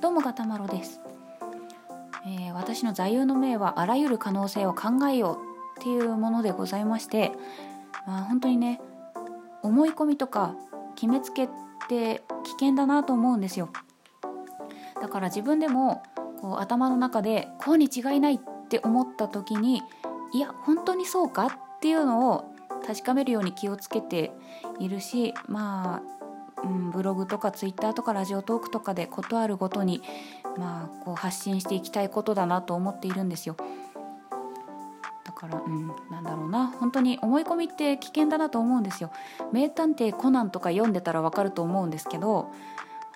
[0.00, 1.00] どうもガタマロです、
[2.24, 5.38] えー私の座右の銘はあらゆる可能性を考えよ
[5.76, 7.32] うっていうものでございまして、
[8.06, 8.80] まあ、本当にね
[9.62, 10.54] 思い込みとか
[10.94, 11.48] 決めつけっ
[11.88, 13.70] て危険だなと思うんですよ。
[15.00, 16.02] だから自分でも
[16.40, 18.38] こう頭の中でこうに違いないっ
[18.68, 19.82] て思った時に
[20.32, 22.44] いや本当にそうかっていうのを
[22.86, 24.32] 確かめるように気をつけて
[24.78, 26.19] いるしまあ、
[26.64, 30.02] うん、ブログとかツイッターとかラジオトークとかで事あるごとに、
[30.58, 33.56] まあ、こう発信していきたいことだなと思っているんですよ。
[35.24, 39.10] だから、うん、なんだろうな本当に思い込みって危険だなと思うんですよ。
[39.52, 42.50] 名探偵コナンとか読んでたらわかると思うんですけど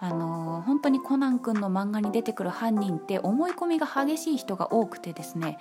[0.01, 5.59] あの本当にコナン君の漫画に出てくる犯人って思い込みが激しい人が多くてですね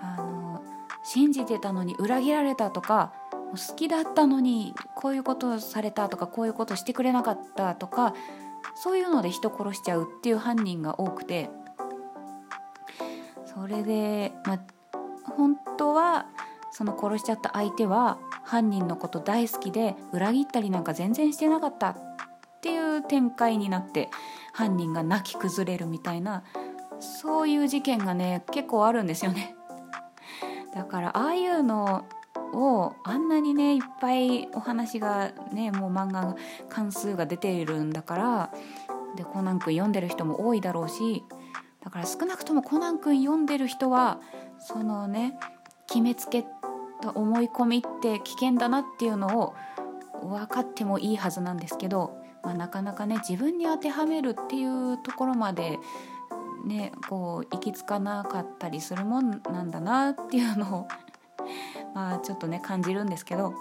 [0.00, 0.62] あの
[1.02, 3.12] 信じてたのに裏切られたとか
[3.50, 8.14] 好きだったのにこういうことをされたとかこういうことしてくれなかったとか
[8.74, 11.50] そういうので人殺しちゃうっていう犯人が多くて
[13.46, 14.60] それで、まあ、
[15.36, 16.26] 本当は
[16.70, 21.96] その殺しちゃった相手は犯人のこと大好きで裏切ったりなんか全然してなかったっ
[22.60, 24.10] ていう展開になって
[24.52, 26.44] 犯人が泣き崩れるみたいな
[27.00, 29.54] そういう事件がね結構あるんですよね。
[30.74, 32.04] だからああいうの
[32.52, 36.36] をあんなにねいっぱいお話がねもう漫画
[36.68, 38.50] 関数が出ているんだから
[39.16, 41.24] でコナン君読んでる人も多いだろうし
[41.84, 44.20] だから少なくともコナン君読んでる人は
[44.58, 45.38] そのね
[45.86, 46.44] 決めつけ
[47.00, 49.54] た思い込みって危険だなっていうのを
[50.22, 55.78] 分かってもいいはずなんですけど、まあ、なかなかね自分に当てはめるっていうところまで
[56.66, 60.88] ねこう行き着かなかったりするもんなんだなっていうのを
[61.98, 63.54] まあちょっとね感じるんですけど、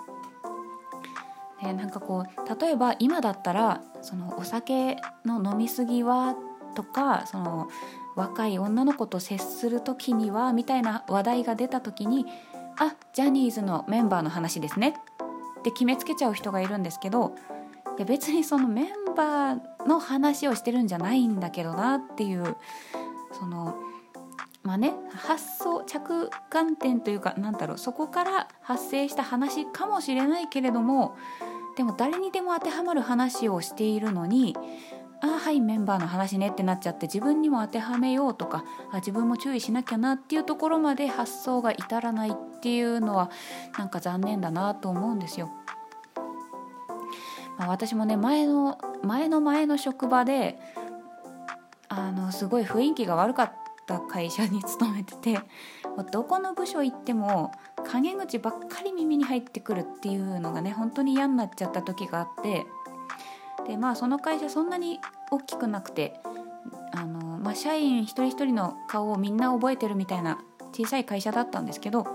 [1.64, 6.36] ね、なんかこう例えば今だったらそのお酒の飲み過ぎは
[6.76, 7.68] とかその
[8.16, 12.28] 若い女の子と接する時にはみたいな話題が出た時に
[12.78, 14.94] あジャニーズのメンバーの話ですね。
[15.60, 17.34] って決めつけちゃう人がいるんですけど
[17.98, 22.56] いや別にそのメンバーの話をしてるんじゃないんだけどなっていう
[23.32, 23.76] その
[24.68, 31.16] まあね発想着眼点というかなんだろうそこから発生した話かもしれないけれども
[31.78, 34.58] でも誰にでも当てはまる話をしているのに
[35.22, 43.32] ああはいメンバーの話ねってなっちゃって自分にも当てはめようとかあ自分も注意しなきゃなっていうところまで発想が至らないっていうのは
[43.78, 45.50] なんか残念だなと思うんですよ。
[47.58, 50.60] まあ、私もね前の前の前の職場で
[51.88, 53.57] あのすごい雰囲気が悪かっ
[53.88, 55.40] た会社に勤めてて
[56.12, 57.52] どこの部署行っても
[57.86, 62.66] 陰口ばっかり耳に入ってくるっていうのがね本当に嫌になっちゃった時があって
[63.68, 65.00] でまあその会社そんなに
[65.32, 66.20] 大きくなくて
[66.94, 70.40] あの、まあ、社員一人一人の顔をみんな覚えてるみたいな
[70.74, 72.06] 小さい会社だったんですけど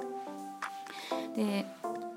[1.35, 1.67] で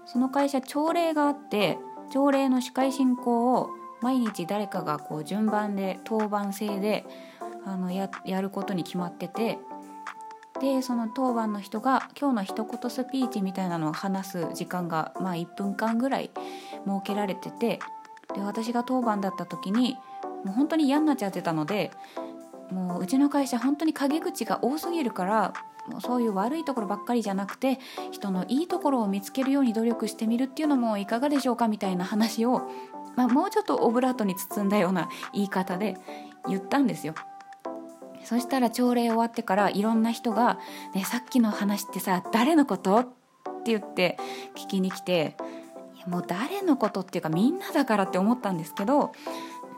[0.05, 1.77] その会社朝礼があって
[2.11, 3.69] 朝礼の司会進行を
[4.01, 7.05] 毎日誰かがこう順番で当番制で
[7.65, 9.57] あのややることに決まってて
[10.61, 16.31] でその当番の人が今日の一言スピーチみたいなのを話す時間が、まあ、1分間ぐらい
[16.85, 17.79] 設けられてて
[18.33, 19.97] で私が当番だった時に
[20.45, 21.91] もう本当に嫌になっちゃってたので
[22.71, 25.53] もううちの会社本当に陰口が多すぎるから
[25.87, 27.79] もうそういう悪いところばっかりじゃなくて
[28.11, 32.61] 人のいいところを見つけるように努力してみるっていうのもいかがでしょうかみたいな話を、
[33.15, 35.97] まあ、もうちょっとオブラートに包んだような言い方で
[36.47, 37.13] 言ったんですよ。
[38.25, 40.59] そしたら朝礼終わってからいろんな人が
[40.93, 43.03] 「ねさっきの話ってさ誰のこと?」っ
[43.63, 44.17] て言って
[44.55, 45.37] 聞きに来て
[46.07, 49.11] もう誰のことっていうかみんなだからって思ったんですけど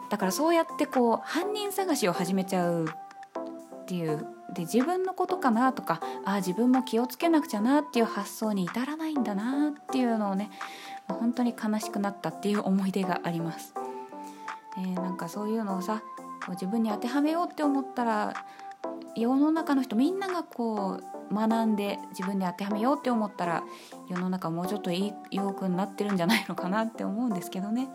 [0.09, 10.49] だからそうやってこう犯人探しを始めちゃうっていうで自分のことかなとかああ自分も気をつけなくちゃなっていう発想に至らないんだなっていうのをね
[11.07, 13.73] 本当に悲しくなったっていう思い出があります。
[14.77, 16.01] えーなんかそういうのをさ
[16.47, 18.33] こう自分に当てはめようって思ったら
[19.15, 23.63] 世の中の人みんながこう学んで自分に当てはめようって思ったら
[24.09, 27.89] 世の中もうちょっといいよくなってるんじゃないのかなって思うんですけどね。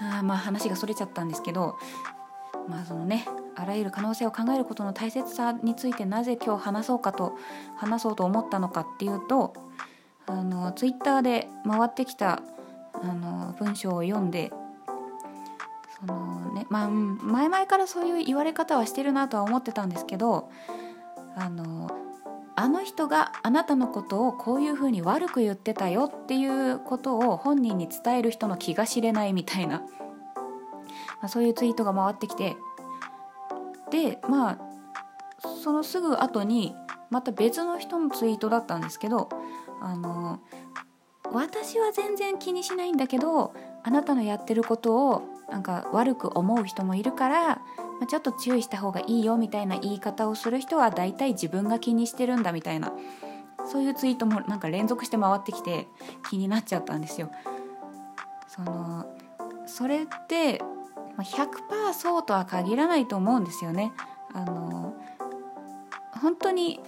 [0.00, 1.76] あまあ話がそれちゃったんですけど
[2.68, 7.36] まあそのねあらゆる可能性を考えることの大切さについてなぜ今日話そうかと
[7.76, 9.54] 話そうと思ったのかっていうと
[10.26, 12.42] あのツイッターで回ってきた
[12.94, 14.52] あの文章を読んで
[16.04, 20.50] そのねまあ前々からそういう言われ方はしてるなとは思ってたんですけど
[21.36, 21.90] あの
[22.54, 29.86] あの人があなたのことをこういうふうに悪く言ってたよっていうことを本人に伝える人の気が知れないみたいな、ま
[31.22, 32.56] あ、そういうツイートが回ってきて
[33.90, 34.58] でまあ
[35.62, 36.74] そのすぐ後に
[37.10, 39.28] また別の人のツイートだったんですけど
[39.80, 40.40] あの
[41.32, 47.60] 私は全然気にしないんだけどあなたのやってることをなんか悪く思う人もいるから、ま
[48.02, 52.92] あ、ちょっと注意した方がいいよみたいな言い方をする人は大体自分が気にしてるんだみたいな
[53.64, 55.86] そういうツイートもなんか連続して回ってきて
[56.30, 57.30] 気になっちゃったんですよ。
[58.48, 59.06] その
[59.66, 60.60] それって
[61.16, 63.92] 100%そうとは限らないと思うんですよね。
[64.34, 64.94] あの
[66.20, 66.80] 本当に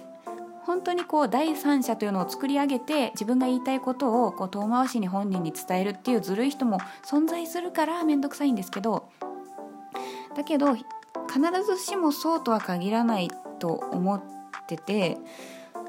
[0.65, 9.09] 本当にこう第三者というのを作り上げて自分が言いたいことをこう遠回しに本人に伝えるっていうずるい人も存在するから面倒くさいんですけど
[10.35, 10.85] だけど必
[11.65, 13.29] ずしもそうとは限らない
[13.59, 14.21] と思っ
[14.67, 15.17] てて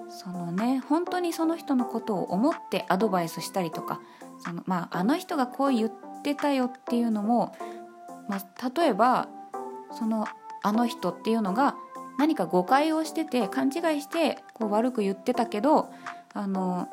[0.08, 4.00] そのね本当にその人のことを思ってアドバイスしたりとか
[4.38, 7.56] その、まあ、あの人がこう言ってたよっていうのも、
[8.29, 9.29] まあ、例えば
[9.93, 10.26] その
[10.62, 11.76] あの人っていうのが
[12.19, 15.91] 何か誤解をしてて勘違いしてこう悪く言ってたけど
[16.33, 16.89] あの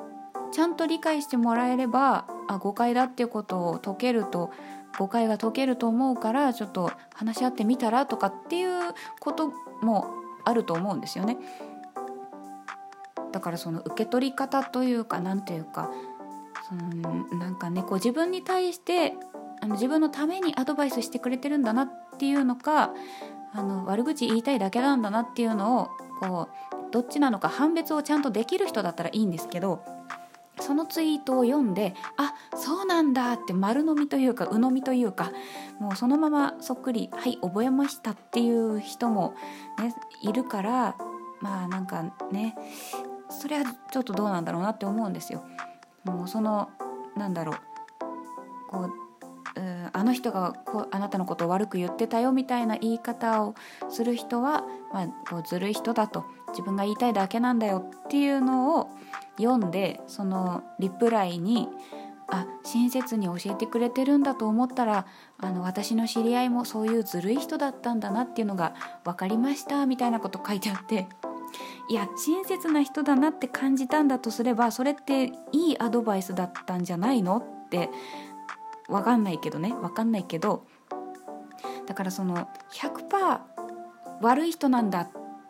[0.51, 4.51] ちゃんと理解してもらえればあ誤解だっていうことを解けると
[4.97, 10.07] 誤解が解けると思うからちょっと話し合ってみたらとかっていうことも
[10.45, 11.37] あると思うんですよね。
[13.31, 15.89] だからその受け取り方というか何ていうか
[16.69, 19.15] そのなんかねこう自分に対して
[19.59, 21.89] あの自分のためにアドバイスしてくれてるんだなっ
[22.19, 22.91] ていうのか
[23.53, 25.89] あの悪口言いたいだけなんだなっていうのを
[26.19, 29.83] こうどっちなのか判別をちゃんとできる人だったらいいんですけど
[30.59, 35.31] そのツイートを読んであそうなんだって丸飲みというか鵜呑みというか
[35.79, 39.33] もうそのままそっくりはい覚えましたっていう人も、
[39.79, 40.95] ね、いるから
[41.41, 42.55] まあなんかね
[43.29, 45.43] それはちょっとどうなんだろうなって思うんですよ。
[46.03, 46.69] もうその
[47.17, 47.55] なんだろう
[48.69, 49.02] こう
[49.93, 53.55] あの人がこうあなたのことを悪く言ってたよみたいな言い方を
[53.89, 54.63] する人は、
[54.93, 58.89] まあ、こうずるい人だと自分が言いたいだけなんだよっていうのを
[59.37, 61.67] 読んでそのリプライに
[62.27, 65.05] あ親切に教えてくれてるんだと思ったら
[65.37, 71.07] あの私の知り合いもそういうずるい人だったんだなっていうのが分かりましたみたいなこと書いてあって
[71.89, 77.89] いや親切な人だなって感じたんだとすればそれっていいアドバイスだったんじゃないのって
[78.87, 79.69] 分かんないけどね。
[79.69, 80.65] 分かんないけど。
[81.85, 83.39] だからその100%
[84.21, 85.09] 悪い人なんだっ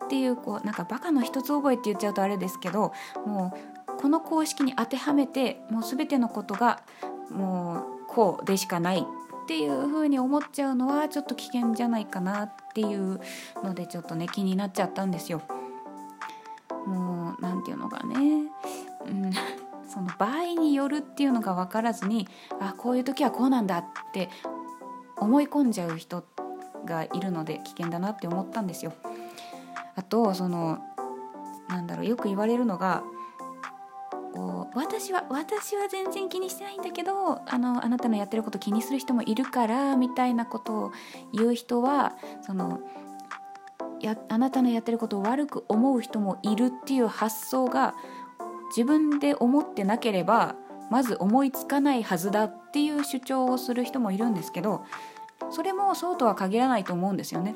[0.09, 2.91] ていうこうなんかバカの一つ覚えって言っちゃうとあれですけど
[3.25, 3.53] も
[3.87, 6.81] うこの公式に当てはめてもう全てのことが
[7.29, 9.03] もうこうでしかないっ
[9.47, 13.19] ていう風に思っちゃうのはちょっと危険じゃないかなっていう
[13.63, 15.41] のでちょっとね気になっちゃったんですよ。
[16.85, 18.15] もう何て言うのかね、
[19.05, 19.31] うん。
[19.93, 22.27] その場合によるっていうのが分からずに
[22.59, 24.29] あこういう時はこうなんだって
[25.17, 26.23] 思い込んじゃう人
[26.85, 28.93] がいるので危険だなって思ったんですよ。
[29.95, 30.79] あとその
[31.69, 33.03] なんだろうよく言われるのが
[34.33, 40.91] こう私は私は全然気にしてないんだけどあのあなたのやってること気にする人もいるからみたいなことを
[41.33, 42.81] 言う人はその
[44.01, 47.93] やあなたのやってることを悪く思う人もいるっていう発想が
[48.75, 50.55] 自分で思ってなければ
[50.89, 54.83] まず思いつかないはずだっていう主張をする人もいるんですけど
[55.51, 57.55] それもそうとは限らないと思うんですよね。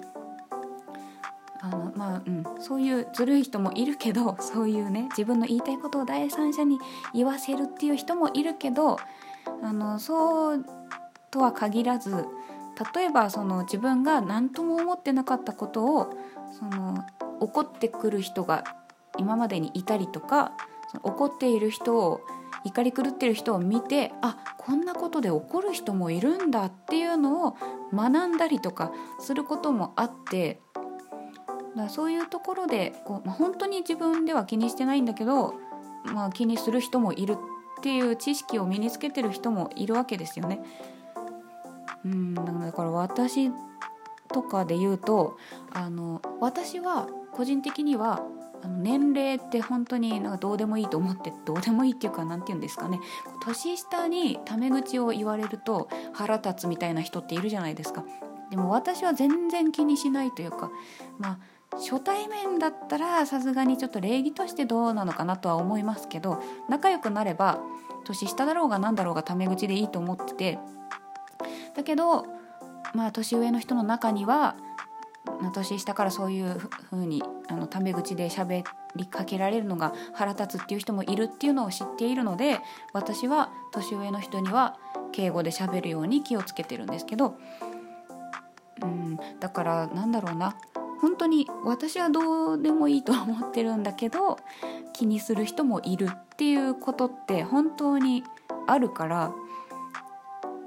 [1.59, 6.80] あのまあうん、そういうずるい人もいるけど そういうね自分の言いたいことを第三者に
[7.14, 8.97] 言わせるっていう人もいるけど
[9.64, 10.66] あのそう
[11.31, 12.28] とは限らず
[12.95, 16.14] 例えばその自分が何とも思ってなかったことを
[16.59, 17.04] その
[17.40, 18.64] 怒ってくる人が
[19.18, 20.52] 今までにいたりとか
[21.03, 22.21] 怒っている人を
[22.63, 27.57] 怒り狂ってる人を見てあこんなことで怒る人もいるんだっていうのを
[27.94, 30.61] 学んだりとかすることもあって
[31.77, 35.53] だそういうところでこう、まあ、本当に自分では気にしてないんだけど、
[36.06, 40.59] まあ、気にする人もいるっていう知識を身につけてる人もいるわけですよね。
[42.03, 43.51] うんだから私
[44.29, 45.37] とかで言うと
[45.71, 48.23] あの私は個人的には
[48.63, 52.99] あの年齢って本当になんかどうでもいいと思ってどうでもいいっていうか何て言うんですかね。
[53.45, 58.03] 年下にタメ口を言われると腹立つみたいな人っているじゃないですか。
[58.49, 60.71] でも私は全然気にしないというか
[61.19, 61.37] まあ
[61.75, 67.59] 初対面だったらさすがにちょっと礼儀としてどうなのかなとは思いますけど仲良くなれば
[68.06, 70.59] 年下だろうが何だろうがタメ口でいいと思ってて。
[71.75, 72.25] だけど
[72.95, 74.56] まあ年上の人の中には
[75.54, 76.57] 年下からそういう
[76.90, 78.64] ふうにあのタメ口で喋
[78.96, 82.60] りかけられるのが腹立つっていう人もいるっていうのを知っているので
[82.94, 84.78] 私は年上の人には
[85.12, 87.38] 敬語で喋るように気をつけてるんですけど
[88.81, 90.56] うんだからなんだろうな。
[91.00, 94.38] 本当に私はどうでもいいと思ってるんだけど
[94.94, 98.24] 気にする人もいるっていうことって本当に
[98.66, 99.31] あるから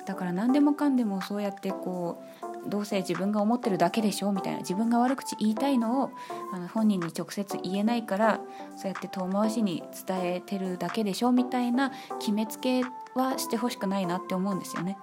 [0.06, 6.10] だから何でもかんでもそうやってこうどうせ自分が思ってるだけでしょみたいな自分が悪口言いたいのを
[6.52, 8.40] あの本人に直接言えないから
[8.76, 12.82] そうやって遠回しに伝えてるだけでしょみたいな決めつけ
[13.14, 14.98] はしてほしくないなって思うんですよね。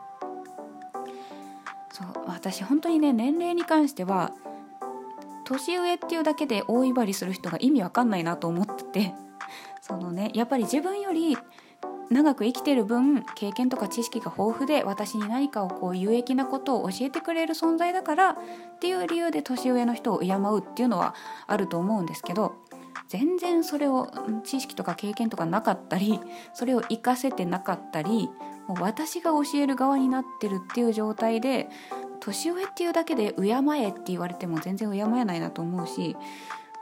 [1.91, 4.33] そう私本当にね年齢に関しては
[5.45, 9.13] 年上っていうだけで大威張りする人が意味わかんないなと思ってて
[9.81, 11.37] そのねやっぱり自分より
[12.09, 18.35] 長く生きてる分経験とか知識が豊富で私に何かをこう有益なことを教えてくれる存在だからっ
[18.79, 21.15] ていう理由で年上の人を敬うっていうのは
[21.47, 22.55] あると思うんですけど
[23.09, 24.09] 全然それを
[24.43, 26.19] 知識とか経験とかなかったり
[26.53, 28.29] それを活かせてなかったり
[28.67, 31.69] もう私が教える側になってるっていう状態で
[32.19, 36.17] 年上っていうだけで敬えって言われても全然敬えないなと思うし、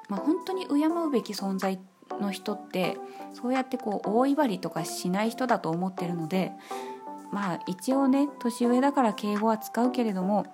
[0.07, 2.97] まあ、本当に敬うべき存在っての人って
[3.33, 6.53] そうやってこう大威張りとかしない人だと思ってるので
[7.31, 10.45] まあ一応ね年上だから敬語は使うけれども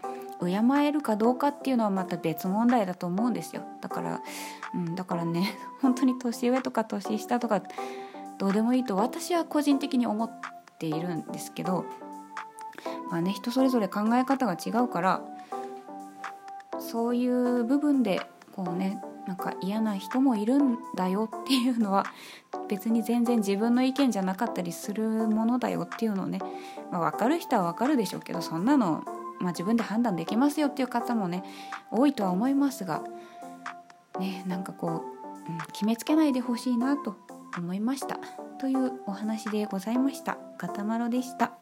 [0.42, 3.62] 敬えるかどうかっていうのはまた別問題だと思うんですよ。
[3.80, 4.22] だから、
[4.74, 7.62] うん、だからね 本当に年上とか年下とか
[8.40, 10.32] どうでもいいと私は個人的に思っ
[10.80, 11.86] ているんですけど
[13.12, 15.22] まあね人それぞれ考え方が違うから
[16.80, 18.22] そういう部分で
[18.56, 19.00] こうね
[19.32, 22.06] なんか嫌な人もいるんだよっていうのは
[22.68, 26.40] 別に全然自分の意見じゃなかったりするものだよっていうのをね、
[26.92, 29.06] まあ、分かる人は分かるでしょうけどそんなの、
[29.40, 31.46] まあ、自分で判断できますよっていう方もね
[31.92, 33.04] 多いとは思いますが
[34.20, 35.06] ねなんかこ
[35.48, 37.16] う、うん、決めつけないでほしいなと
[37.58, 38.20] 思いました
[38.60, 40.38] というお話でございました。
[40.58, 41.61] ガタマロでした。